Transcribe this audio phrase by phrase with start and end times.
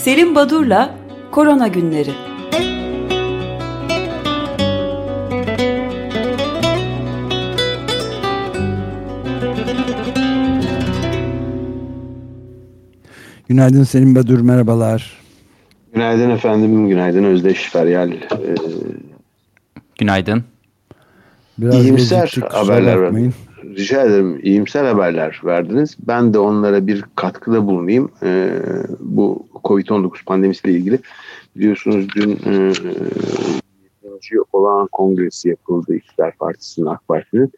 [0.00, 0.94] Selim Badur'la
[1.30, 2.10] Korona Günleri.
[13.48, 15.18] Günaydın Selim Badur, merhabalar.
[15.94, 18.10] Günaydın efendim, günaydın Özdeş Feryal.
[18.12, 18.16] Ee,
[19.98, 20.44] günaydın.
[21.58, 23.34] Biraz İyimser haberler vermeyin.
[23.76, 24.40] Rica ederim.
[24.42, 25.96] İyimser haberler verdiniz.
[26.08, 28.10] Ben de onlara bir katkıda bulunayım.
[28.22, 28.62] Ee,
[29.00, 30.98] bu Covid-19 pandemisiyle ilgili.
[31.56, 32.72] Biliyorsunuz dün e,
[34.52, 37.52] olan kongresi yapıldı İktidar Partisi'nin AK Parti'nin.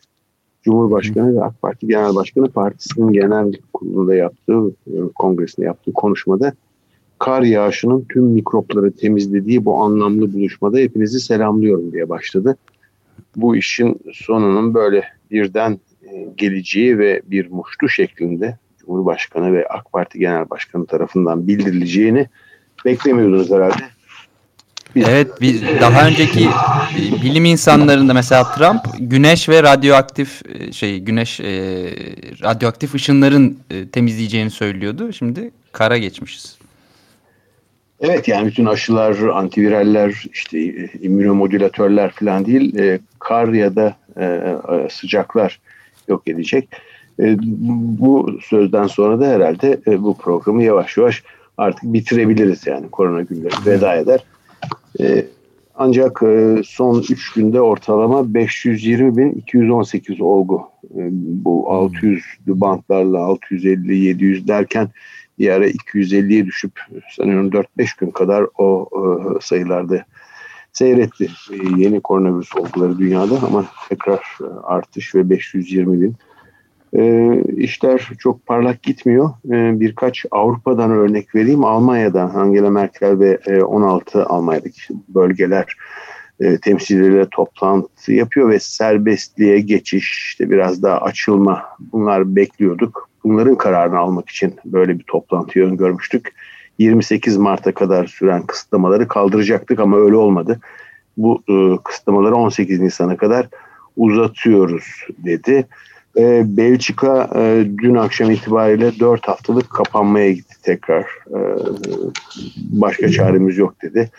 [0.63, 6.53] Cumhurbaşkanı ve AK Parti Genel Başkanı partisinin genel kurulunda yaptığı, e, kongresinde yaptığı konuşmada
[7.19, 12.57] kar yağışının tüm mikropları temizlediği bu anlamlı buluşmada hepinizi selamlıyorum diye başladı.
[13.37, 15.92] Bu işin sonunun böyle birden e,
[16.37, 22.29] geleceği ve bir muştu şeklinde Cumhurbaşkanı ve AK Parti Genel Başkanı tarafından bildirileceğini
[22.85, 23.83] beklemiyordunuz herhalde.
[24.95, 25.09] Biz...
[25.09, 26.49] Evet biz daha önceki
[27.23, 31.45] bilim insanlarında mesela Trump güneş ve radyoaktif e, şey güneş e,
[32.43, 35.13] radyoaktif ışınların e, temizleyeceğini söylüyordu.
[35.13, 36.59] Şimdi kara geçmişiz.
[38.01, 44.89] Evet yani bütün aşılar, antiviraller, işte e, immünomodülatörler falan değil, e, kar ya da e,
[44.91, 45.61] sıcaklar
[46.09, 46.69] yok edecek.
[47.21, 47.37] E,
[48.01, 51.23] bu sözden sonra da herhalde e, bu programı yavaş yavaş
[51.59, 54.21] artık bitirebiliriz yani korona günleri veda eder.
[55.01, 55.27] E,
[55.75, 56.23] ancak
[56.65, 60.63] son 3 günde ortalama 520 bin 218 olgu
[61.45, 64.89] bu 600 bantlarla 650 700 derken
[65.39, 66.73] bir ara 250'ye düşüp
[67.17, 69.01] sanıyorum 4-5 gün kadar o e,
[69.41, 70.05] sayılarda
[70.73, 76.17] seyretti e, yeni koronavirüs olguları dünyada ama tekrar e, artış ve 520 bin.
[76.97, 79.31] E, işler çok parlak gitmiyor.
[79.47, 81.65] E, birkaç Avrupa'dan örnek vereyim.
[81.65, 85.77] Almanya'dan Angela Merkel ve e, 16 Almanya'daki bölgeler
[86.41, 91.63] e, temsilcileriyle toplantı yapıyor ve serbestliğe geçiş, işte biraz daha açılma
[91.93, 96.35] bunlar bekliyorduk bunların kararını almak için böyle bir toplantıyı öngörmüştük.
[96.79, 100.61] 28 Mart'a kadar süren kısıtlamaları kaldıracaktık ama öyle olmadı.
[101.17, 103.49] Bu e, kısıtlamaları 18 Nisan'a kadar
[103.97, 105.67] uzatıyoruz dedi.
[106.17, 111.03] E, Belçika e, dün akşam itibariyle 4 haftalık kapanmaya gitti tekrar.
[111.03, 111.39] E,
[112.57, 114.11] başka çaremiz yok dedi.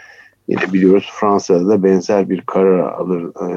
[0.48, 3.48] Yine biliyoruz Fransa'da da benzer bir karar alır, e,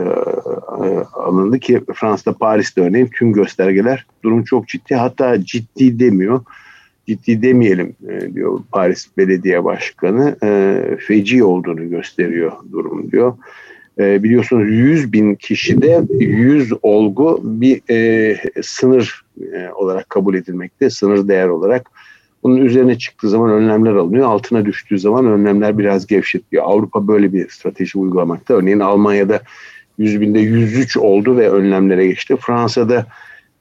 [0.87, 4.95] e, alındı ki Fransa'da Paris'te örneğin tüm göstergeler durum çok ciddi.
[4.95, 6.41] Hatta ciddi demiyor.
[7.07, 10.37] Ciddi demeyelim e, diyor Paris Belediye Başkanı.
[10.43, 13.35] E, feci olduğunu gösteriyor durum diyor.
[13.99, 20.91] E, biliyorsunuz 100 bin kişide 100 olgu bir e, sınır e, olarak kabul edilmekte.
[20.91, 21.91] Sınır değer olarak
[22.43, 24.27] bunun üzerine çıktığı zaman önlemler alınıyor.
[24.27, 26.65] Altına düştüğü zaman önlemler biraz gevşetiyor.
[26.67, 28.55] Avrupa böyle bir strateji uygulamakta.
[28.55, 29.41] Örneğin Almanya'da
[29.99, 32.37] 100 binde 103 oldu ve önlemlere geçti.
[32.41, 33.07] Fransa'da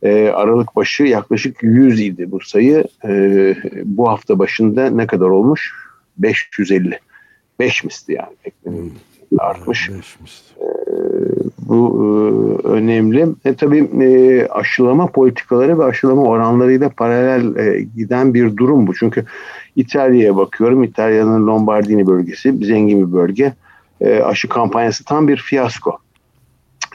[0.05, 2.83] e, Aralık başı yaklaşık 100 idi bu sayı.
[3.05, 3.55] E,
[3.85, 5.73] bu hafta başında ne kadar olmuş?
[6.17, 6.99] 550.
[7.59, 8.35] 5 misli yani.
[8.63, 8.89] Hmm.
[9.39, 9.89] Artmış.
[9.89, 10.63] E,
[11.59, 13.27] bu e, önemli.
[13.45, 18.95] E, tabii e, aşılama politikaları ve aşılama oranlarıyla paralel e, giden bir durum bu.
[18.95, 19.25] Çünkü
[19.75, 20.83] İtalya'ya bakıyorum.
[20.83, 23.53] İtalya'nın Lombardini bölgesi zengin bir bölge.
[24.01, 25.97] E, aşı kampanyası tam bir fiyasko.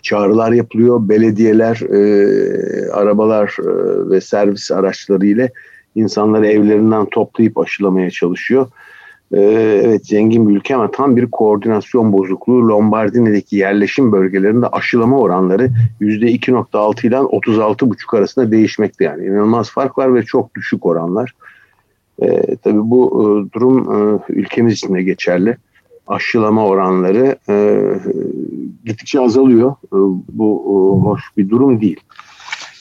[0.02, 1.08] Çağrılar yapılıyor.
[1.08, 5.52] Belediyeler, e, arabalar e, ve servis araçları ile
[5.94, 8.66] insanları evlerinden toplayıp aşılamaya çalışıyor.
[9.32, 9.40] Ee,
[9.84, 12.68] evet zengin bir ülke ama tam bir koordinasyon bozukluğu.
[12.68, 19.26] Lombardini'deki yerleşim bölgelerinde aşılama oranları %2.6 ile 36.5 arasında değişmekte yani.
[19.26, 21.34] inanılmaz fark var ve çok düşük oranlar.
[22.22, 25.56] Ee, tabii bu e, durum e, ülkemiz için de geçerli.
[26.10, 27.54] Aşılama oranları e,
[28.84, 29.70] gittikçe azalıyor.
[29.70, 29.98] E,
[30.28, 32.00] bu e, hoş bir durum değil.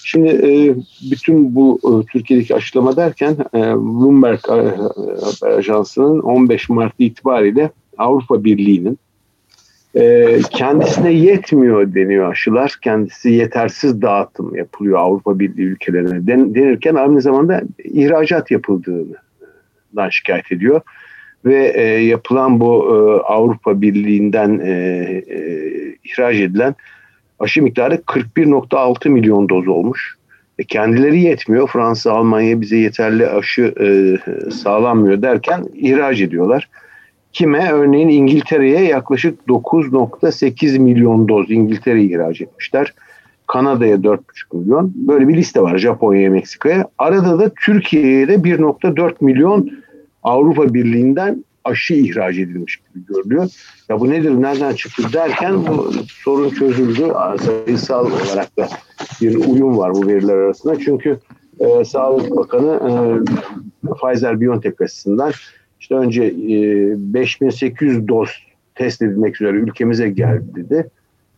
[0.04, 0.76] Şimdi e,
[1.12, 8.44] bütün bu e, Türkiye'deki aşılama derken e, Bloomberg e, Haber Ajansı'nın 15 Mart itibariyle Avrupa
[8.44, 8.98] Birliği'nin
[9.96, 12.76] e, kendisine yetmiyor deniyor aşılar.
[12.82, 20.82] Kendisi yetersiz dağıtım yapılıyor Avrupa Birliği ülkelerine Den, denirken aynı zamanda ihracat yapıldığından şikayet ediyor.
[21.46, 25.40] Ve e, yapılan bu e, Avrupa Birliği'nden e, e,
[26.04, 26.76] ihraç edilen
[27.40, 30.16] aşı miktarı 41.6 milyon doz olmuş.
[30.60, 31.68] E kendileri yetmiyor.
[31.68, 33.88] Fransa, Almanya bize yeterli aşı e,
[34.52, 36.70] sağlanmıyor derken ihraç ediyorlar.
[37.34, 37.72] Kime?
[37.72, 42.94] Örneğin İngiltere'ye yaklaşık 9.8 milyon doz İngiltere ihraç etmişler.
[43.48, 44.20] Kanada'ya 4.5
[44.54, 44.94] milyon.
[44.96, 46.88] Böyle bir liste var Japonya'ya, Meksika'ya.
[46.98, 49.72] Arada da Türkiye'ye de 1.4 milyon
[50.24, 53.50] Avrupa Birliği'nden aşı ihraç edilmiş gibi görülüyor.
[53.90, 57.08] Ya bu nedir, nereden çıktı derken bu sorun çözüldü.
[57.46, 58.68] Sayısal olarak da
[59.22, 60.80] bir uyum var bu veriler arasında.
[60.80, 61.20] Çünkü
[61.60, 62.92] e, Sağlık Bakanı e,
[63.88, 65.32] Pfizer-BioNTech açısından
[65.80, 68.30] işte önce e, 5800 doz
[68.76, 70.90] test edilmek üzere ülkemize geldi dedi.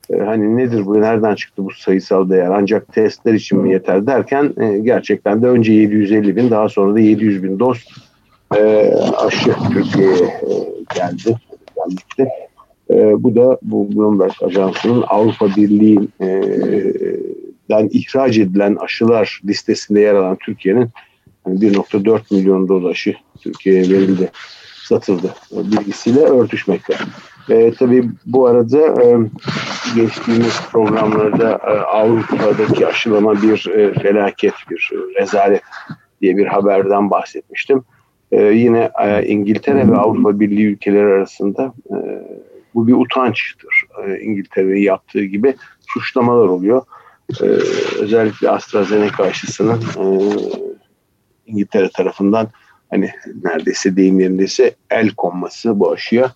[0.10, 4.54] E, hani nedir bu, nereden çıktı bu sayısal değer ancak testler için mi yeter derken
[4.58, 7.86] e, gerçekten de önce 750 bin daha sonra da 700 bin doz
[8.56, 10.42] e, aşı Türkiye'ye
[10.96, 11.36] geldi.
[11.76, 12.28] Gelmişti.
[12.90, 16.10] E, bu da bu Bloomberg Ajansı'nın Avrupa Birliği'den
[17.92, 20.90] ihraç edilen aşılar listesinde yer alan Türkiye'nin
[21.48, 24.32] yani 1.4 milyon doz aşı Türkiye'ye verildi,
[24.84, 26.96] satıldı bilgisiyle örtüşmekte.
[27.50, 29.18] E, tabii bu arada e,
[29.96, 35.64] geçtiğimiz programlarda e, Avrupa'daki aşılama bir e, felaket, bir e, rezalet
[36.22, 37.84] diye bir haberden bahsetmiştim.
[38.32, 41.96] E, yine e, İngiltere ve Avrupa Birliği ülkeleri arasında e,
[42.76, 43.84] bu bir utançtır.
[44.06, 45.56] E, İngiltere'nin yaptığı gibi
[45.88, 46.82] suçlamalar oluyor.
[47.42, 47.46] E,
[48.00, 50.06] özellikle AstraZeneca aşısının e,
[51.46, 52.48] İngiltere tarafından
[52.90, 53.10] hani
[53.44, 56.32] neredeyse deyim yerindeyse el konması bu aşıya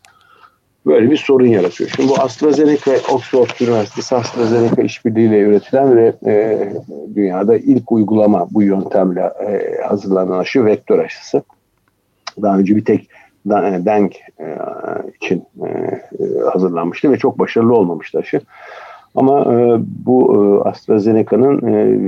[0.85, 1.89] böyle bir sorun yaratıyor.
[1.95, 6.73] Şimdi bu AstraZeneca, Oxford Üniversitesi AstraZeneca işbirliğiyle üretilen ve e,
[7.15, 11.43] dünyada ilk uygulama bu yöntemle e, hazırlanan aşı vektör aşısı.
[12.41, 13.09] Daha önce bir tek
[13.47, 14.57] e, denk e,
[15.15, 15.99] için e,
[16.53, 18.41] hazırlanmıştı ve çok başarılı olmamıştı aşı.
[19.15, 19.45] Ama
[20.05, 21.61] bu AstraZeneca'nın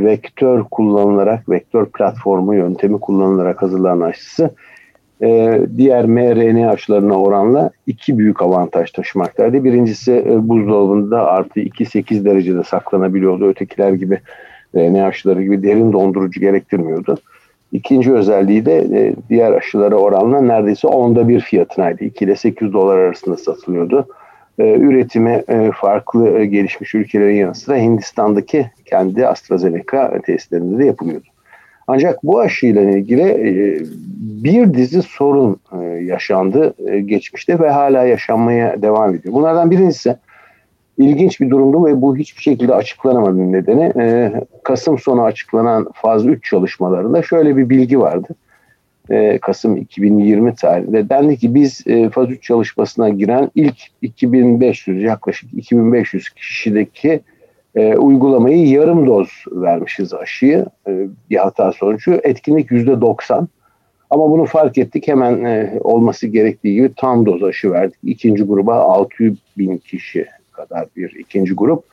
[0.05, 4.49] vektör kullanılarak, vektör platformu yöntemi kullanılarak hazırlanan aşısı
[5.77, 9.63] diğer mRNA aşılarına oranla iki büyük avantaj taşımaktaydı.
[9.63, 13.47] Birincisi buzdolabında artı 2-8 derecede saklanabiliyordu.
[13.47, 14.19] Ötekiler gibi
[14.75, 17.17] RNA aşıları gibi derin dondurucu gerektirmiyordu.
[17.71, 22.03] İkinci özelliği de e, diğer aşılara oranla neredeyse onda bir fiyatınaydı.
[22.03, 24.07] 2 ile 8 dolar arasında satılıyordu.
[24.59, 31.27] E, üretimi e, farklı e, gelişmiş ülkelerin yanı sıra Hindistan'daki kendi AstraZeneca tesislerinde de yapılıyordu.
[31.87, 33.79] Ancak bu aşıyla ilgili e,
[34.43, 39.33] bir dizi sorun e, yaşandı e, geçmişte ve hala yaşanmaya devam ediyor.
[39.33, 40.15] Bunlardan birincisi
[40.97, 43.93] ilginç bir durumdu ve bu hiçbir şekilde açıklanamadı nedeni.
[43.97, 44.33] E,
[44.63, 48.27] Kasım sonu açıklanan faz 3 çalışmalarında şöyle bir bilgi vardı.
[49.09, 55.53] E, Kasım 2020 tarihinde dendi ki biz e, faz 3 çalışmasına giren ilk 2500 yaklaşık
[55.53, 57.21] 2500 kişideki
[57.75, 62.19] e, uygulamayı yarım doz vermişiz aşıyı e, bir hata sonucu.
[62.23, 63.47] Etkinlik yüzde 90.
[64.09, 67.99] Ama bunu fark ettik hemen e, olması gerektiği gibi tam doz aşı verdik.
[68.03, 70.25] İkinci gruba 600 bin kişi
[70.57, 71.83] kadar bir ikinci grup.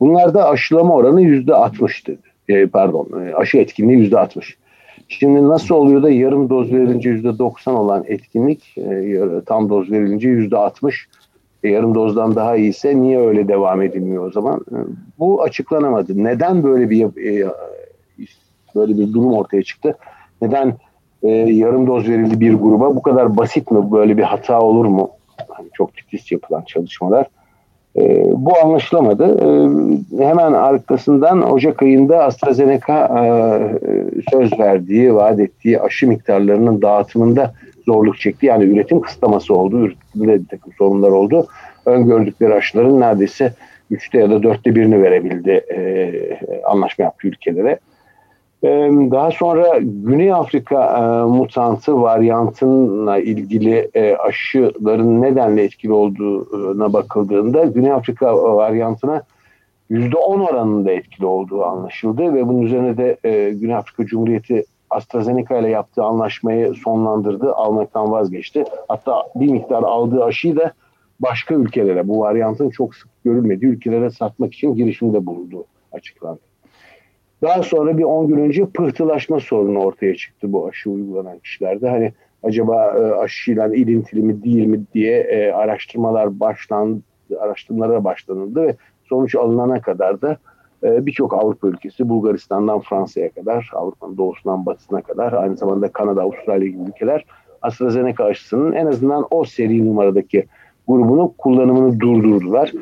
[0.00, 2.18] Bunlarda aşılama oranı yüzde 60 dedi.
[2.48, 4.56] E, pardon e, aşı etkinliği yüzde 60.
[5.08, 10.28] Şimdi nasıl oluyor da yarım doz verilince yüzde 90 olan etkinlik e, tam doz verilince
[10.28, 11.08] yüzde 60
[11.62, 14.60] e, yarım dozdan daha iyiyse niye öyle devam edilmiyor o zaman?
[14.70, 14.76] E,
[15.18, 16.24] bu açıklanamadı.
[16.24, 17.50] Neden böyle bir e,
[18.74, 19.96] böyle bir durum ortaya çıktı?
[20.42, 20.76] Neden
[21.46, 22.96] yarım doz verildi bir gruba?
[22.96, 23.92] Bu kadar basit mi?
[23.92, 25.10] Böyle bir hata olur mu?
[25.58, 27.26] Yani çok titiz yapılan çalışmalar.
[28.32, 29.36] Bu anlaşılamadı.
[30.18, 33.08] hemen arkasından Ocak ayında AstraZeneca
[34.30, 37.52] söz verdiği, vaat ettiği aşı miktarlarının dağıtımında
[37.86, 38.46] zorluk çekti.
[38.46, 41.46] Yani üretim kısıtlaması oldu, üretimde bir takım sorunlar oldu.
[41.86, 43.52] Öngördükleri aşıların neredeyse
[43.90, 46.12] üçte ya da dörtte birini verebildi e,
[46.64, 47.78] anlaşma yaptı ülkelere.
[48.62, 57.92] Daha sonra Güney Afrika e, mutantı varyantına ilgili e, aşıların nedenle etkili olduğuna bakıldığında Güney
[57.92, 59.22] Afrika varyantına
[59.90, 60.16] %10
[60.50, 66.02] oranında etkili olduğu anlaşıldı ve bunun üzerine de e, Güney Afrika Cumhuriyeti AstraZeneca ile yaptığı
[66.02, 68.64] anlaşmayı sonlandırdı, almaktan vazgeçti.
[68.88, 70.72] Hatta bir miktar aldığı aşıyı da
[71.20, 76.51] başka ülkelere, bu varyantın çok sık görülmediği ülkelere satmak için girişimde bulundu açıklandı.
[77.42, 81.88] Daha sonra bir 10 gün önce pıhtılaşma sorunu ortaya çıktı bu aşı uygulanan kişilerde.
[81.88, 87.02] Hani acaba e, aşıyla ilintili mi değil mi diye e, araştırmalar başlandı,
[87.40, 90.38] araştırmalara başlanıldı ve sonuç alınana kadar da
[90.84, 96.68] ee, birçok Avrupa ülkesi Bulgaristan'dan Fransa'ya kadar, Avrupa'nın doğusundan batısına kadar aynı zamanda Kanada, Avustralya
[96.68, 97.24] gibi ülkeler
[97.62, 100.46] AstraZeneca aşısının en azından o seri numaradaki
[100.88, 102.72] grubunu kullanımını durdurdular.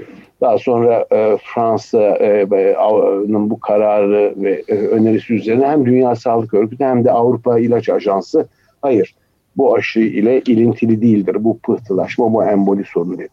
[0.40, 7.04] Daha sonra e, Fransa'nın bu kararı ve e, önerisi üzerine hem Dünya Sağlık Örgütü hem
[7.04, 8.48] de Avrupa İlaç Ajansı
[8.82, 9.14] hayır
[9.56, 11.36] bu aşı ile ilintili değildir.
[11.44, 13.28] Bu pıhtılaşma, bu emboli sorunu dedi.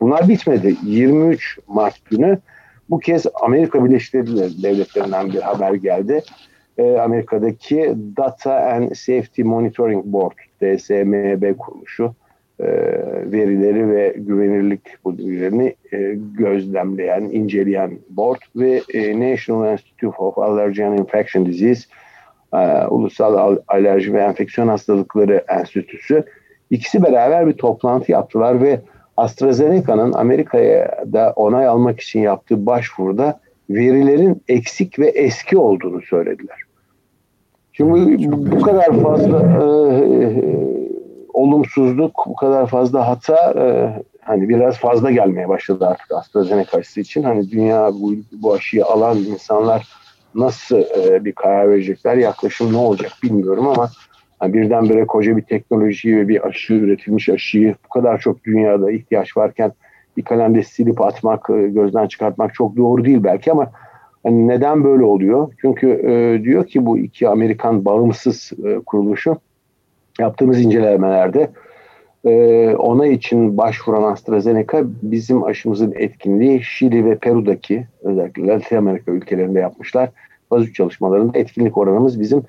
[0.00, 0.76] Bunlar bitmedi.
[0.84, 2.38] 23 Mart günü
[2.90, 4.14] bu kez Amerika Birleşik
[4.62, 6.22] Devletleri'nden bir haber geldi.
[6.78, 12.14] e, Amerika'daki Data and Safety Monitoring Board, DSMB kuruluşu
[12.60, 12.66] e,
[13.32, 20.98] verileri ve güvenirlik bilgilerini e, gözlemleyen, inceleyen board ve e, National Institute of Allergy and
[20.98, 21.80] Infection Disease
[22.54, 26.24] e, Ulusal Alerji ve Enfeksiyon Hastalıkları Enstitüsü
[26.70, 28.80] ikisi beraber bir toplantı yaptılar ve
[29.16, 33.40] AstraZeneca'nın Amerika'ya da onay almak için yaptığı başvuruda
[33.70, 36.58] verilerin eksik ve eski olduğunu söylediler.
[37.72, 40.91] Şimdi bu, bu kadar fazla e, e,
[41.32, 47.22] olumsuzluk, bu kadar fazla hata e, hani biraz fazla gelmeye başladı artık AstraZeneca aşısı için.
[47.22, 49.88] Hani dünya bu, bu aşıyı alan insanlar
[50.34, 53.90] nasıl e, bir karar verecekler, yaklaşım ne olacak bilmiyorum ama
[54.42, 59.36] yani birdenbire koca bir teknolojiyi ve bir aşı üretilmiş aşıyı bu kadar çok dünyada ihtiyaç
[59.36, 59.72] varken
[60.16, 63.70] bir kalemde silip atmak, e, gözden çıkartmak çok doğru değil belki ama
[64.22, 65.52] hani neden böyle oluyor?
[65.60, 69.36] Çünkü e, diyor ki bu iki Amerikan bağımsız e, kuruluşu
[70.18, 71.50] yaptığımız incelemelerde
[72.24, 79.60] e, ona için başvuran AstraZeneca bizim aşımızın etkinliği Şili ve Peru'daki özellikle Latin Amerika ülkelerinde
[79.60, 80.10] yapmışlar.
[80.48, 82.42] Faz 3 çalışmalarında etkinlik oranımız bizim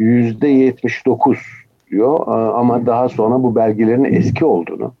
[0.00, 1.36] %79
[1.90, 4.92] diyor e, ama daha sonra bu belgelerin eski olduğunu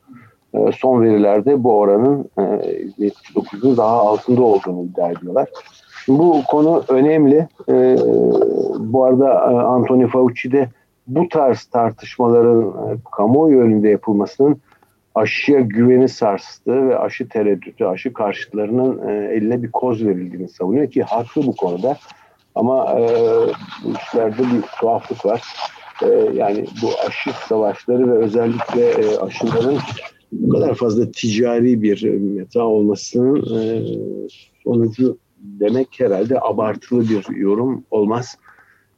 [0.54, 5.48] e, son verilerde bu oranın %79'un e, daha altında olduğunu iddia ediyorlar.
[6.08, 7.48] Bu konu önemli.
[8.78, 10.68] Bu arada Anthony Fauci de
[11.14, 12.74] bu tarz tartışmaların
[13.12, 14.60] kamuoyu önünde yapılmasının
[15.14, 21.46] aşıya güveni sarstığı ve aşı tereddütü, aşı karşıtlarının eline bir koz verildiğini savunuyor ki haklı
[21.46, 21.96] bu konuda.
[22.54, 23.08] Ama e,
[23.84, 25.42] bu işlerde bir tuhaflık var.
[26.02, 29.78] E, yani bu aşı savaşları ve özellikle e, aşıların
[30.32, 33.82] bu kadar fazla ticari bir meta olmasının e,
[34.64, 38.36] sonucu demek herhalde abartılı bir yorum olmaz.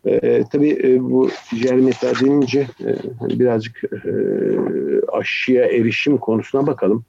[0.05, 4.11] E, tabii e, bu ticari meta denince e, hani birazcık e,
[5.13, 7.05] aşıya erişim konusuna bakalım.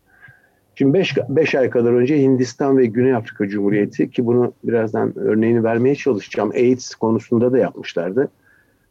[0.75, 5.95] Şimdi 5 ay kadar önce Hindistan ve Güney Afrika Cumhuriyeti ki bunu birazdan örneğini vermeye
[5.95, 6.51] çalışacağım.
[6.51, 8.29] AIDS konusunda da yapmışlardı.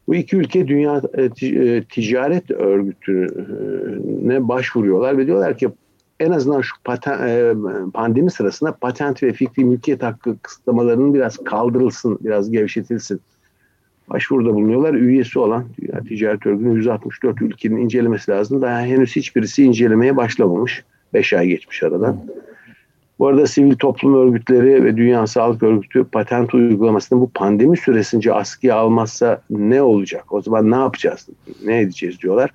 [0.07, 5.69] Bu iki ülke Dünya e, e, Ticaret Örgütü'ne başvuruyorlar ve diyorlar ki
[6.19, 7.53] en azından şu paten, e,
[7.93, 13.21] pandemi sırasında patent ve fikri mülkiyet hakkı kısıtlamalarının biraz kaldırılsın, biraz gevşetilsin.
[14.09, 14.93] Başvuruda bulunuyorlar.
[14.93, 18.61] Üyesi olan Dünya Ticaret Örgütü'nün 164 ülkenin incelemesi lazım.
[18.61, 20.83] Daha henüz hiçbirisi incelemeye başlamamış.
[21.13, 22.17] 5 ay geçmiş aradan.
[23.19, 28.75] Bu arada sivil toplum örgütleri ve Dünya Sağlık Örgütü patent uygulamasını bu pandemi süresince askıya
[28.75, 30.33] almazsa ne olacak?
[30.33, 31.27] O zaman ne yapacağız?
[31.65, 32.49] Ne edeceğiz diyorlar.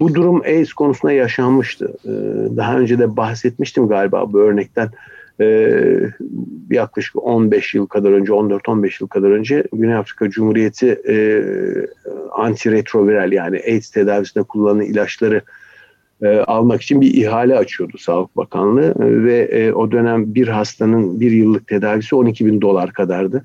[0.00, 1.96] Bu durum AIDS konusunda yaşanmıştı.
[2.04, 2.10] Ee,
[2.56, 4.90] daha önce de bahsetmiştim galiba bu örnekten.
[5.40, 6.10] Ee,
[6.70, 11.44] yaklaşık 15 yıl kadar önce, 14-15 yıl kadar önce Güney Afrika Cumhuriyeti e,
[12.32, 15.42] antiretroviral yani AIDS tedavisinde kullanılan ilaçları
[16.22, 21.20] e, almak için bir ihale açıyordu Sağlık Bakanlığı e, ve e, o dönem bir hastanın
[21.20, 23.44] bir yıllık tedavisi 12 bin dolar kadardı.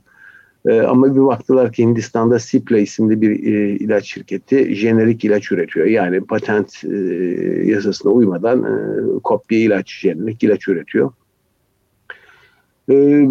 [0.65, 5.85] E, ama bir baktılar ki Hindistan'da Cipla isimli bir e, ilaç şirketi jenerik ilaç üretiyor.
[5.85, 6.97] Yani patent e,
[7.65, 11.11] yasasına uymadan e, kopya ilaç, jenerik ilaç üretiyor.
[12.89, 13.25] Ee,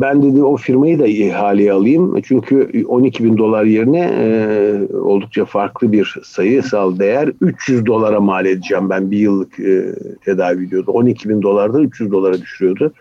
[0.00, 2.20] ben dedi o firmayı da ihaleye alayım.
[2.22, 8.90] Çünkü 12 bin dolar yerine e, oldukça farklı bir sayısal değer 300 dolara mal edeceğim
[8.90, 9.94] ben bir yıllık e,
[10.24, 10.90] tedavi diyordu.
[10.90, 12.92] 12 bin dolardan 300 dolara düşürüyordu.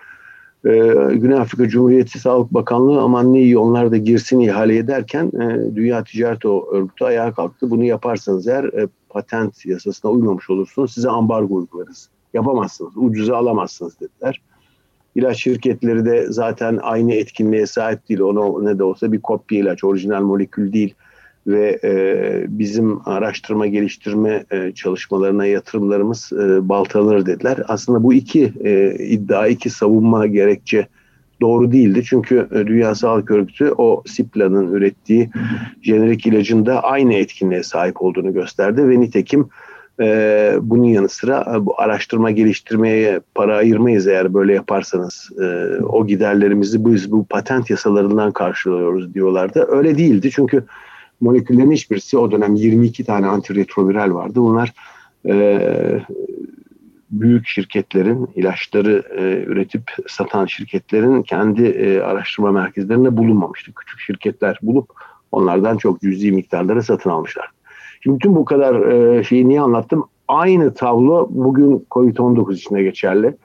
[0.65, 0.71] E,
[1.13, 6.03] Güney Afrika Cumhuriyeti Sağlık Bakanlığı aman ne iyi onlar da girsin ihale ederken e, Dünya
[6.03, 7.69] Ticaret Örgütü ayağa kalktı.
[7.69, 8.71] Bunu yaparsanız eğer
[9.09, 12.09] patent yasasına uymamış olursunuz size ambargo uygularız.
[12.33, 14.41] Yapamazsınız, ucuza alamazsınız dediler.
[15.19, 18.19] İlaç şirketleri de zaten aynı etkinliğe sahip değil.
[18.19, 20.93] Ona ne de olsa bir kopya ilaç, orijinal molekül değil
[21.47, 27.57] ve e, bizim araştırma geliştirme e, çalışmalarına yatırımlarımız e, baltalanır dediler.
[27.67, 30.87] Aslında bu iki e, iddia, iki savunma gerekçe
[31.41, 32.03] doğru değildi.
[32.05, 35.29] Çünkü e, Dünya Sağlık Örgütü o Sipla'nın ürettiği
[35.81, 39.49] jenerik ilacın da aynı etkinliğe sahip olduğunu gösterdi ve nitekim
[40.01, 45.29] ee, bunun yanı sıra e, bu araştırma geliştirmeye para ayırmayız eğer böyle yaparsanız.
[45.41, 45.45] E,
[45.83, 49.67] o giderlerimizi biz bu patent yasalarından karşılıyoruz diyorlardı.
[49.69, 50.63] Öyle değildi çünkü
[51.21, 54.35] moleküllerin hiçbirisi o dönem 22 tane antiretroviral vardı.
[54.35, 54.73] Bunlar
[55.25, 55.59] e,
[57.11, 63.73] büyük şirketlerin ilaçları e, üretip satan şirketlerin kendi araştırma merkezlerinde bulunmamıştı.
[63.73, 64.89] Küçük şirketler bulup
[65.31, 67.49] onlardan çok cüzi miktarlara satın almışlar.
[67.99, 70.03] Şimdi bütün bu kadar e, şeyi niye anlattım?
[70.27, 73.37] Aynı tablo bugün COVID-19 içinde geçerli.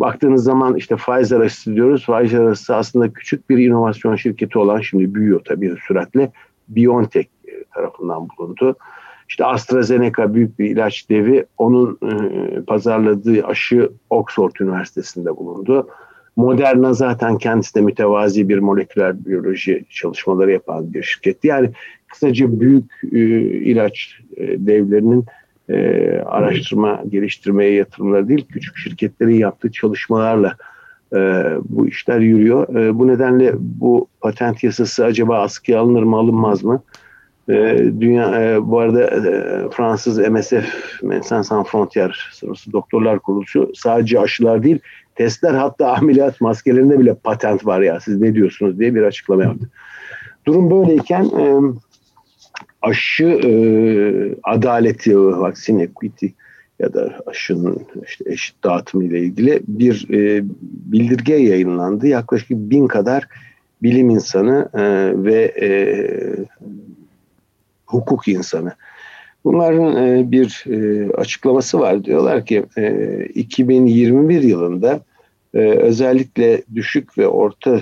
[0.00, 2.06] Baktığınız zaman işte Pfizer aşısı diyoruz.
[2.06, 6.32] Pfizer aşısı aslında küçük bir inovasyon şirketi olan şimdi büyüyor tabii süratle.
[6.68, 8.76] BioNTech e, tarafından bulundu.
[9.28, 11.46] İşte AstraZeneca büyük bir ilaç devi.
[11.58, 15.88] Onun e, pazarladığı aşı Oxford Üniversitesi'nde bulundu.
[16.36, 21.44] Moderna zaten kendisi de mütevazi bir moleküler biyoloji çalışmaları yapan bir şirket.
[21.44, 21.70] Yani
[22.08, 25.26] kısaca büyük e, ilaç e, devlerinin
[25.68, 25.76] e,
[26.26, 30.56] araştırma, geliştirmeye yatırımları değil, küçük şirketlerin yaptığı çalışmalarla
[31.12, 31.18] e,
[31.64, 32.76] bu işler yürüyor.
[32.76, 36.82] E, bu nedenle bu patent yasası acaba askıya alınır mı alınmaz mı?
[37.48, 39.20] E, dünya e, bu arada e,
[39.70, 44.78] Fransız MSF Médecins Sans Frontières sırası doktorlar kuruluşu sadece aşılar değil
[45.14, 49.68] testler hatta ameliyat maskelerinde bile patent var ya siz ne diyorsunuz diye bir açıklama yaptı.
[50.46, 51.60] Durum böyleyken e,
[52.82, 53.52] aşı e,
[54.42, 56.26] adaleti, vaksin equity
[56.78, 62.06] ya da aşının işte eşit dağıtımı ile ilgili bir e, bildirge yayınlandı.
[62.06, 63.28] Yaklaşık bin kadar
[63.82, 64.82] bilim insanı e,
[65.24, 65.68] ve e,
[67.86, 68.72] hukuk insanı.
[69.44, 72.04] Bunların e, bir e, açıklaması var.
[72.04, 75.00] Diyorlar ki e, 2021 yılında
[75.54, 77.80] e, özellikle düşük ve orta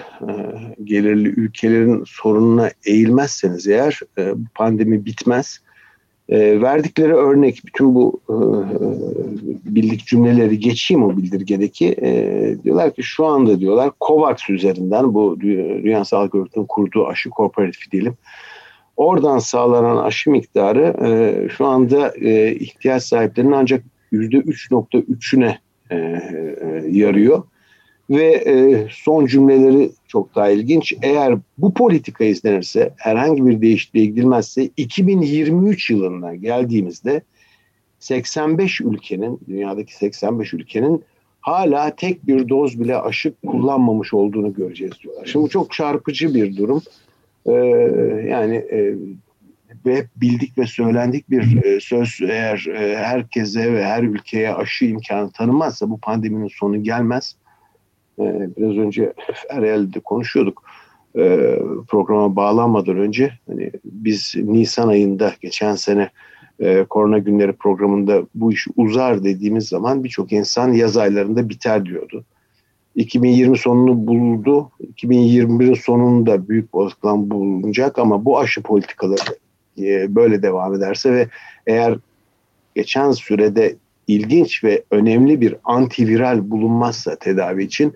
[0.85, 5.61] gelirli ülkelerin sorununa eğilmezseniz eğer e, pandemi bitmez.
[6.31, 8.21] Verdikleri örnek bütün bu
[9.64, 11.97] bildik cümleleri geçeyim o bildirgedeki
[12.64, 18.14] diyorlar ki şu anda diyorlar COVAX üzerinden bu Dünya Sağlık Örgütü'nün kurduğu aşı kooperatif diyelim
[19.00, 25.59] oradan sağlanan aşı miktarı e, şu anda e, ihtiyaç sahiplerinin ancak %3.3'üne
[25.90, 26.19] e, e,
[26.90, 27.42] yarıyor.
[28.11, 30.95] Ve e, son cümleleri çok daha ilginç.
[31.02, 37.23] Eğer bu politika izlenirse, herhangi bir değişikliğe gidilmezse 2023 yılına geldiğimizde
[37.99, 41.04] 85 ülkenin, dünyadaki 85 ülkenin
[41.40, 45.26] hala tek bir doz bile aşı kullanmamış olduğunu göreceğiz diyorlar.
[45.26, 46.83] Şimdi bu çok çarpıcı bir durum.
[47.47, 47.53] Ee,
[48.29, 48.95] yani e,
[49.87, 55.33] ve bildik ve söylendik bir e, söz eğer e, herkese ve her ülkeye aşı imkanı
[55.33, 57.37] tanımazsa bu pandeminin sonu gelmez.
[58.19, 58.25] E,
[58.57, 59.13] biraz önce
[59.50, 60.63] Erel'de konuşuyorduk
[61.17, 61.57] e,
[61.89, 66.11] programa bağlanmadan önce hani biz Nisan ayında geçen sene
[66.61, 72.25] e, korona günleri programında bu iş uzar dediğimiz zaman birçok insan yaz aylarında biter diyordu.
[72.95, 74.71] 2020 sonunu buldu.
[74.97, 79.37] 2021'in sonunda büyük olasılıkla bulunacak ama bu aşı politikaları
[79.79, 81.29] e, böyle devam ederse ve
[81.67, 81.99] eğer
[82.75, 83.76] geçen sürede
[84.07, 87.95] ilginç ve önemli bir antiviral bulunmazsa tedavi için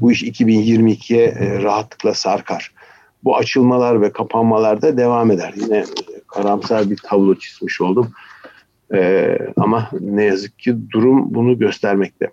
[0.00, 2.72] bu iş 2022'ye e, rahatlıkla sarkar.
[3.24, 5.54] Bu açılmalar ve kapanmalar da devam eder.
[5.56, 5.84] Yine e,
[6.26, 8.12] karamsar bir tablo çizmiş oldum.
[8.94, 12.30] Ee, ama ne yazık ki durum bunu göstermekte.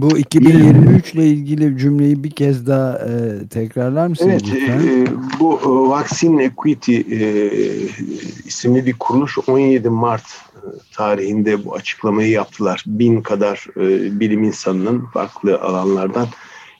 [0.00, 4.78] Bu 2023 ile ilgili cümleyi bir kez daha e, tekrarlar mısınız evet, lütfen?
[4.78, 5.06] E,
[5.40, 7.50] bu e, Vaccine Equity e,
[8.44, 10.60] isimli bir kuruluş 17 Mart e,
[10.92, 12.84] tarihinde bu açıklamayı yaptılar.
[12.86, 16.26] Bin kadar e, bilim insanının farklı alanlardan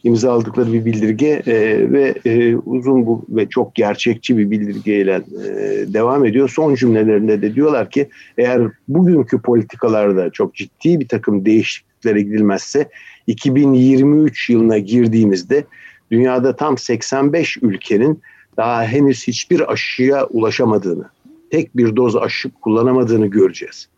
[0.05, 1.55] imzaladıkları bir bildirge e,
[1.93, 5.53] ve e, uzun bu ve çok gerçekçi bir bildirgeyle e,
[5.93, 6.49] devam ediyor.
[6.49, 8.09] Son cümlelerinde de diyorlar ki
[8.39, 12.89] eğer bugünkü politikalarda çok ciddi bir takım değişikliklere gidilmezse
[13.27, 15.65] 2023 yılına girdiğimizde
[16.11, 18.23] dünyada tam 85 ülkenin
[18.57, 21.05] daha henüz hiçbir aşıya ulaşamadığını,
[21.51, 23.89] tek bir doz aşı kullanamadığını göreceğiz.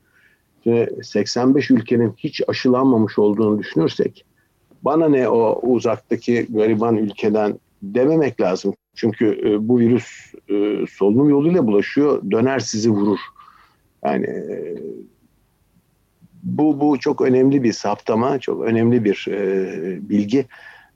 [0.64, 4.24] Şimdi 85 ülkenin hiç aşılanmamış olduğunu düşünürsek
[4.82, 8.74] bana ne o uzaktaki gariban ülkeden dememek lazım.
[8.94, 13.18] Çünkü e, bu virüs e, solunum yoluyla bulaşıyor, döner sizi vurur.
[14.04, 14.76] Yani e,
[16.42, 20.46] bu bu çok önemli bir saptama, çok önemli bir e, bilgi.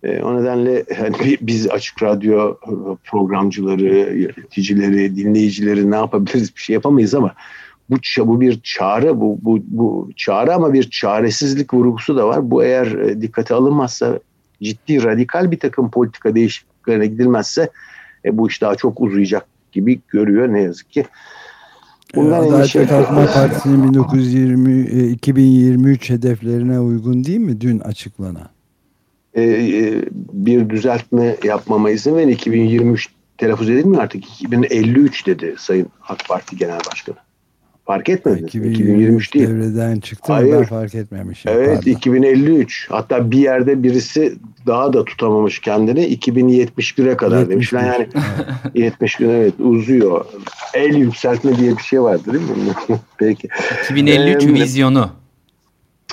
[0.02, 2.56] E, o nedenle hani biz açık radyo
[3.04, 7.34] programcıları, yöneticileri, dinleyicileri ne yapabiliriz bir şey yapamayız ama
[7.90, 12.50] bu bu bir çare bu bu bu çare ama bir çaresizlik vurgusu da var.
[12.50, 14.18] Bu eğer e, dikkate alınmazsa
[14.62, 17.70] ciddi radikal bir takım politika değişikliklerine gidilmezse
[18.24, 21.04] e, bu iş daha çok uzayacak gibi görüyor ne yazık ki.
[22.14, 28.48] Bundan Adalet ve Kalkınma Partisi'nin 1920 2023 hedeflerine uygun değil mi dün açıklanan?
[29.34, 32.28] E, e, bir düzeltme yapmama izin verin.
[32.28, 34.24] 2023 telaffuz edilmiyor artık.
[34.24, 37.16] 2053 dedi Sayın AK Parti Genel Başkanı.
[37.86, 39.48] Fark etmediniz 2023, 2023 değil.
[39.48, 40.52] Devreden çıktı Hayır.
[40.52, 41.52] ben fark etmemişim.
[41.54, 41.90] Evet pardon.
[41.90, 42.86] 2053.
[42.90, 44.34] Hatta bir yerde birisi
[44.66, 46.00] daha da tutamamış kendini.
[46.00, 47.54] 2071'e kadar 71.
[47.54, 47.72] demiş.
[47.72, 48.08] Yani
[48.74, 50.24] 70 gün evet uzuyor.
[50.74, 52.98] El yükseltme diye bir şey vardı değil mi?
[53.18, 53.48] Peki.
[53.84, 55.10] 2053 ee, vizyonu.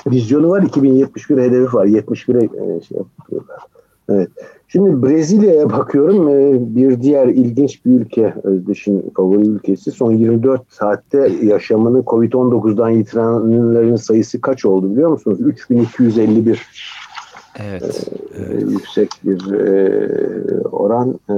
[0.06, 0.62] vizyonu var.
[0.62, 1.86] 2071 hedefi var.
[1.86, 3.58] 71'e e, şey yapıyorlar.
[4.08, 4.28] Evet.
[4.68, 6.28] Şimdi Brezilya'ya bakıyorum.
[6.28, 8.34] E, bir diğer ilginç bir ülke.
[8.42, 9.90] Özdeş'in favori ülkesi.
[9.90, 15.40] Son 24 saatte yaşamını Covid-19'dan yitirenlerin sayısı kaç oldu biliyor musunuz?
[15.40, 16.66] 3251.
[17.60, 18.10] Evet.
[18.38, 21.20] Ee, yüksek bir e, oran.
[21.30, 21.34] E,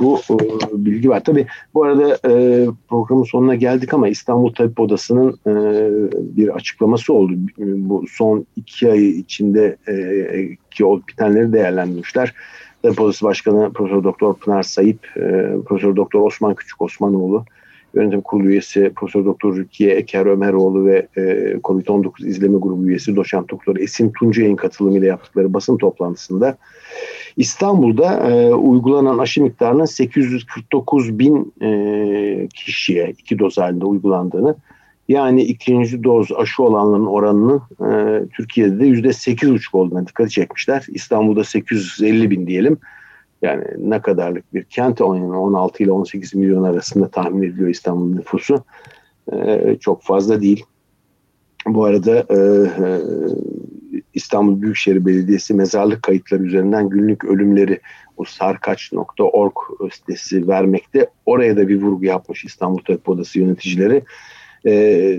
[0.00, 0.36] bu e,
[0.72, 1.24] bilgi var.
[1.24, 5.52] Tabii bu arada e, programın sonuna geldik ama İstanbul Tabip Odası'nın e,
[6.36, 7.32] bir açıklaması oldu.
[7.58, 9.94] Bu son iki ay içinde e,
[10.70, 12.34] ki olup bitenleri değerlendirmişler.
[12.82, 17.44] Tabip Odası Başkanı Profesör Doktor Pınar Sayıp, e, Profesör Doktor Osman Küçük Osmanoğlu,
[17.94, 21.20] Yönetim Kurulu üyesi Profesör Doktor Rukiye Eker Ömeroğlu ve e,
[21.64, 26.56] COVID-19 izleme grubu üyesi Doçent Doktor Esin Tuncay'ın katılımıyla yaptıkları basın toplantısında
[27.36, 34.56] İstanbul'da e, uygulanan aşı miktarının 849 bin e, kişiye iki doz halinde uygulandığını
[35.08, 40.86] yani ikinci doz aşı olanların oranının e, Türkiye'de de yüzde sekiz buçuk olduğuna dikkat çekmişler.
[40.88, 42.78] İstanbul'da 850 bin diyelim.
[43.42, 48.64] Yani ne kadarlık bir kent 16 ile 18 milyon arasında tahmin ediliyor İstanbul nüfusu.
[49.32, 50.64] Ee, çok fazla değil.
[51.66, 53.00] Bu arada e, e,
[54.14, 57.80] İstanbul Büyükşehir Belediyesi mezarlık kayıtları üzerinden günlük ölümleri
[58.16, 59.52] o sarkaç.org
[59.92, 61.10] sitesi vermekte.
[61.26, 64.02] Oraya da bir vurgu yapmış İstanbul Tabip Odası yöneticileri.
[64.66, 65.18] E,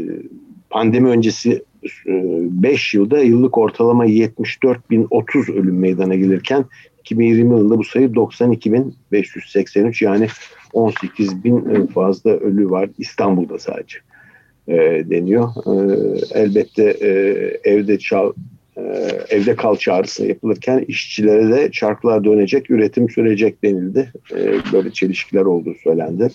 [0.69, 1.63] pandemi öncesi
[2.05, 6.65] 5 yılda yıllık ortalama 74.030 ölüm meydana gelirken
[6.99, 10.27] 2020 yılında bu sayı 92.583 yani
[10.73, 13.97] 18.000 fazla ölü var İstanbul'da sadece
[14.67, 14.75] e,
[15.09, 15.49] deniyor.
[15.65, 15.71] E,
[16.39, 17.09] elbette e,
[17.63, 18.33] evde çal,
[18.77, 18.81] e,
[19.29, 24.13] evde kal çağrısı yapılırken işçilere de çarklar dönecek, üretim sürecek denildi.
[24.31, 26.29] E, böyle çelişkiler olduğu söylendi.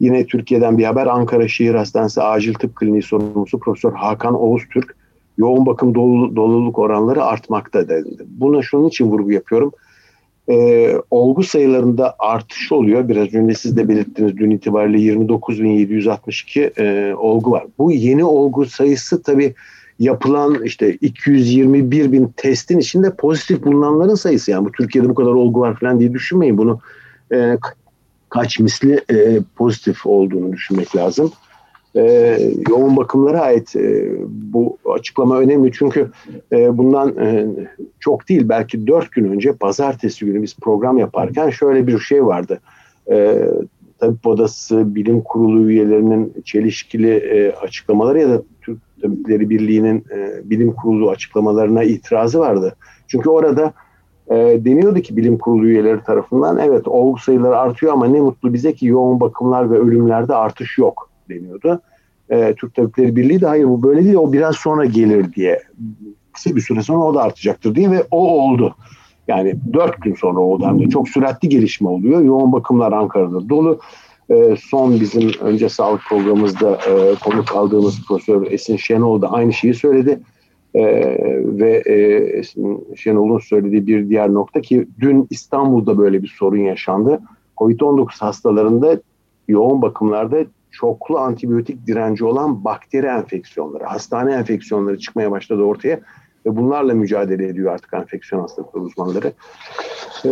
[0.00, 4.97] Yine Türkiye'den bir haber Ankara Şehir Hastanesi Acil Tıp Kliniği sorumlusu Profesör Hakan Oğuz Türk
[5.38, 8.24] yoğun bakım dolu, doluluk oranları artmakta denildi.
[8.28, 9.72] Buna şunun için vurgu yapıyorum
[10.50, 13.08] e, olgu sayılarında artış oluyor.
[13.08, 17.66] Biraz önce siz de belirttiniz dün itibariyle 29.762 e, olgu var.
[17.78, 19.54] Bu yeni olgu sayısı tabii
[19.98, 24.50] yapılan işte 221 bin testin içinde pozitif bulunanların sayısı.
[24.50, 26.58] Yani bu Türkiye'de bu kadar olgu var falan diye düşünmeyin.
[26.58, 26.80] Bunu
[27.32, 27.58] e,
[28.28, 31.32] kaç misli e, pozitif olduğunu düşünmek lazım
[31.96, 36.10] e, yoğun bakımlara ait e, bu açıklama önemli çünkü
[36.52, 37.46] e, bundan e,
[38.00, 42.60] çok değil belki dört gün önce pazartesi günü biz program yaparken şöyle bir şey vardı.
[43.10, 43.44] E,
[43.98, 50.72] Tabip Odası Bilim Kurulu üyelerinin çelişkili e, açıklamaları ya da Türk Tabipleri Birliği'nin e, Bilim
[50.72, 52.76] Kurulu açıklamalarına itirazı vardı.
[53.08, 53.72] Çünkü orada
[54.30, 58.72] e, deniyordu ki bilim kurulu üyeleri tarafından evet olgu sayıları artıyor ama ne mutlu bize
[58.72, 61.80] ki yoğun bakımlar ve ölümlerde artış yok deniyordu.
[62.30, 65.62] E, Türk Tabipleri Birliği de hayır bu böyle değil o biraz sonra gelir diye
[66.32, 68.74] kısa bir süre sonra o da artacaktır diye ve o oldu.
[69.28, 72.20] Yani dört gün sonra oldu hem de çok süratli gelişme oluyor.
[72.20, 73.78] Yoğun bakımlar Ankara'da dolu.
[74.30, 79.74] E, son bizim önce sağlık programımızda e, konuk aldığımız Profesör Esin Şenol da aynı şeyi
[79.74, 80.20] söyledi.
[80.74, 80.82] E,
[81.44, 81.94] ve e,
[82.38, 87.20] Esin Şenol'un söylediği bir diğer nokta ki dün İstanbul'da böyle bir sorun yaşandı.
[87.56, 89.00] Covid-19 hastalarında
[89.48, 96.00] yoğun bakımlarda çoklu antibiyotik direnci olan bakteri enfeksiyonları, hastane enfeksiyonları çıkmaya başladı ortaya
[96.46, 99.32] ve bunlarla mücadele ediyor artık enfeksiyon hastalıkları uzmanları.
[100.24, 100.30] Ee,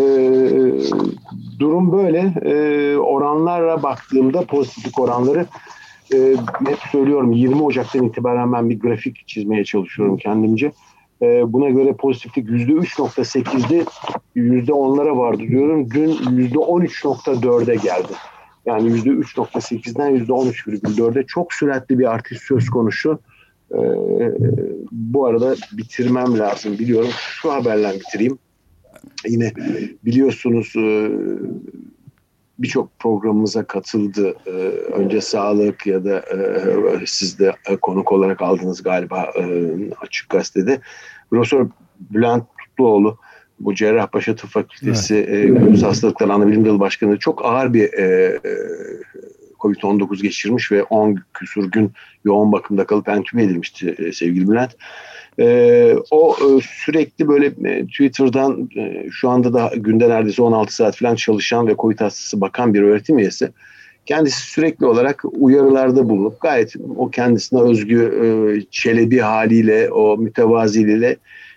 [1.59, 2.35] durum böyle.
[2.43, 5.47] Ee, oranlara baktığımda pozitiflik oranları
[6.15, 10.73] e, hep söylüyorum 20 Ocak'tan itibaren ben bir grafik çizmeye çalışıyorum kendimce.
[11.23, 13.85] E, buna göre pozitiflik %3.8'di
[14.37, 15.91] %10'lara vardı diyorum.
[15.91, 18.13] Dün %13.4'e geldi.
[18.67, 23.19] Yani %3.8'den %13,4'e çok süratli bir artış söz konusu.
[23.73, 23.77] Ee,
[24.93, 27.11] bu arada bitirmem lazım biliyorum.
[27.19, 28.39] Şu haberle bitireyim.
[29.27, 29.53] Yine
[30.05, 31.11] biliyorsunuz e,
[32.59, 34.35] birçok programımıza katıldı.
[34.47, 34.51] E,
[34.93, 39.33] önce sağlık ya da e, siz de konuk olarak aldınız galiba
[40.01, 40.81] Açık Gazete'de.
[41.31, 41.67] Profesör
[42.01, 43.19] Bülent Tutluoğlu
[43.61, 45.45] bu Cerrahpaşa Tıp Fakültesi evet.
[45.45, 48.57] e, Göğüs Hastalıkları Anabilim Dalı Başkanı çok ağır bir e, e
[49.61, 51.93] COVID-19 geçirmiş ve 10 küsur gün
[52.25, 54.77] yoğun bakımda kalıp entübe edilmişti e, sevgili Bülent.
[55.39, 60.97] E, o e, sürekli böyle e, Twitter'dan e, şu anda da günde neredeyse 16 saat
[60.97, 63.53] falan çalışan ve COVID hastası bakan bir öğretim üyesi.
[64.07, 68.27] Kendisi sürekli olarak uyarılarda bulunup gayet o kendisine özgü e,
[68.71, 71.17] çelebi haliyle, o mütevaziliyle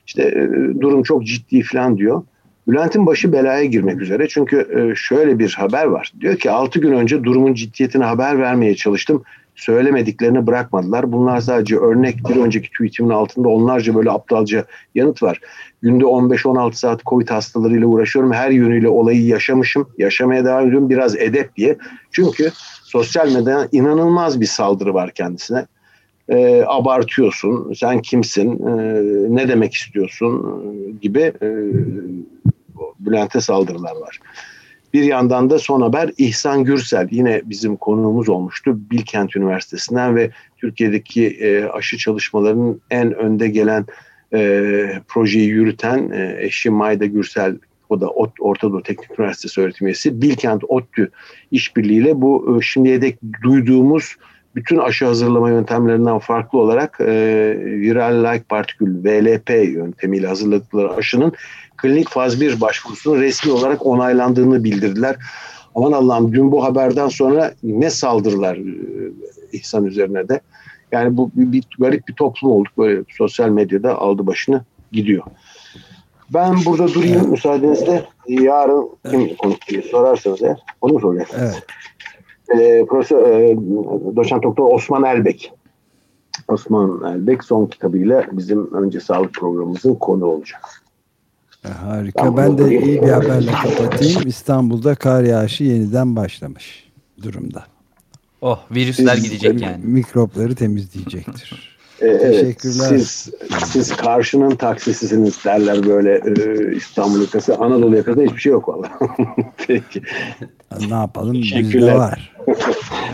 [0.10, 2.24] işte e, durum çok ciddi falan diyor.
[2.68, 4.28] Bülent'in başı belaya girmek üzere.
[4.28, 6.14] Çünkü e, şöyle bir haber var.
[6.20, 9.24] Diyor ki 6 gün önce durumun ciddiyetine haber vermeye çalıştım.
[9.56, 11.12] Söylemediklerini bırakmadılar.
[11.12, 12.30] Bunlar sadece örnek.
[12.30, 15.40] Bir önceki tweetimin altında onlarca böyle aptalca yanıt var.
[15.82, 18.32] Günde 15-16 saat Covid hastalarıyla uğraşıyorum.
[18.32, 19.88] Her yönüyle olayı yaşamışım.
[19.98, 20.90] Yaşamaya devam ediyorum.
[20.90, 21.78] Biraz edep diye.
[22.12, 22.52] Çünkü
[22.84, 25.66] sosyal medyada inanılmaz bir saldırı var kendisine
[26.30, 28.74] e, abartıyorsun, sen kimsin, e,
[29.36, 31.48] ne demek istiyorsun e, gibi e,
[33.00, 34.20] Bülent'e saldırılar var.
[34.94, 41.28] Bir yandan da son haber İhsan Gürsel yine bizim konuğumuz olmuştu Bilkent Üniversitesi'nden ve Türkiye'deki
[41.28, 43.86] e, aşı çalışmalarının en önde gelen
[44.34, 47.56] e, projeyi yürüten e, eşi Mayda Gürsel
[47.90, 51.12] o da Orta Doğu Teknik Üniversitesi öğretim üyesi Bilkent ODTÜ
[51.52, 54.16] işbirliğiyle bu e, şimdiye dek duyduğumuz
[54.56, 57.06] bütün aşı hazırlama yöntemlerinden farklı olarak e,
[57.60, 61.34] viral like partikül VLP yöntemiyle hazırladıkları aşının
[61.78, 65.16] klinik faz 1 başvurusunun resmi olarak onaylandığını bildirdiler.
[65.76, 69.12] Aman Allah'ım dün bu haberden sonra ne saldırılar e,
[69.52, 70.42] İhsan üzerine de.
[70.92, 72.78] Yani bu bir, bir garip bir toplum olduk.
[72.78, 75.24] Böyle sosyal medyada aldı başını gidiyor.
[76.34, 78.06] Ben burada durayım müsaadenizle.
[78.28, 79.30] Yarın kim
[79.70, 81.30] diye sorarsanız eğer onu soracağım.
[81.38, 81.64] Evet
[82.50, 83.58] e, Profesör e,
[84.16, 85.54] Doçent Doktor Osman Elbek.
[86.48, 90.84] Osman Elbek son kitabıyla bizim önce sağlık programımızın konu olacak.
[91.66, 92.26] E, harika.
[92.26, 94.28] Ben, ben de iyi bir haberle kapatayım.
[94.28, 96.92] İstanbul'da kar yağışı yeniden başlamış
[97.24, 97.64] durumda.
[98.42, 99.86] Oh virüsler Siz, gidecek yani.
[99.86, 101.79] Mikropları temizleyecektir.
[102.02, 102.74] E, Teşekkürler.
[102.74, 103.30] Siz,
[103.66, 107.56] siz karşının taksisisiniz derler böyle e, İstanbul yakası.
[107.56, 108.90] Anadolu yakasında hiçbir şey yok valla.
[109.68, 110.02] Peki.
[110.90, 111.34] Ne yapalım?
[111.34, 112.36] Bizde var.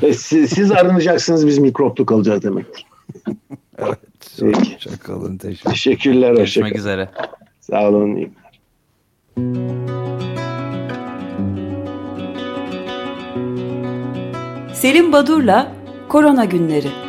[0.01, 2.85] E, siz, siz arınacaksınız biz mikroplu kalacağız demektir.
[3.77, 3.99] evet.
[4.39, 4.73] Peki.
[4.73, 5.37] Hoşçakalın.
[5.37, 5.69] Teşekkür.
[5.69, 6.33] Teşekkürler.
[6.33, 7.09] Görüşmek hoşça üzere.
[7.61, 8.15] Sağ olun.
[8.15, 8.31] İyi
[14.73, 15.71] Selim Badur'la
[16.09, 17.04] Korona Günleri